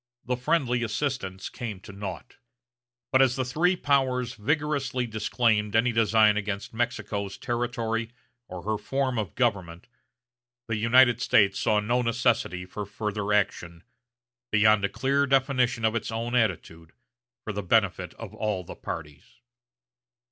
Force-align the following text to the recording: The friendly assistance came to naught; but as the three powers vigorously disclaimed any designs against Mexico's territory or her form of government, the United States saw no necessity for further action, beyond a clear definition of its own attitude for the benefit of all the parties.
The 0.25 0.35
friendly 0.35 0.81
assistance 0.81 1.47
came 1.47 1.79
to 1.81 1.91
naught; 1.93 2.37
but 3.11 3.21
as 3.21 3.35
the 3.35 3.45
three 3.45 3.75
powers 3.75 4.33
vigorously 4.33 5.05
disclaimed 5.05 5.75
any 5.75 5.91
designs 5.91 6.39
against 6.39 6.73
Mexico's 6.73 7.37
territory 7.37 8.11
or 8.47 8.63
her 8.63 8.79
form 8.79 9.19
of 9.19 9.35
government, 9.35 9.85
the 10.67 10.75
United 10.75 11.21
States 11.21 11.59
saw 11.59 11.79
no 11.79 12.01
necessity 12.01 12.65
for 12.65 12.83
further 12.83 13.31
action, 13.31 13.83
beyond 14.51 14.83
a 14.83 14.89
clear 14.89 15.27
definition 15.27 15.85
of 15.85 15.93
its 15.93 16.09
own 16.11 16.33
attitude 16.33 16.93
for 17.43 17.53
the 17.53 17.61
benefit 17.61 18.15
of 18.15 18.33
all 18.33 18.63
the 18.63 18.73
parties. 18.75 19.39